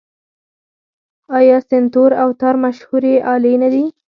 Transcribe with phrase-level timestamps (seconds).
[1.37, 3.85] آیا سنتور او تار مشهورې الې نه دي؟